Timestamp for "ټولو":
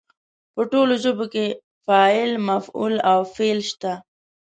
0.71-0.93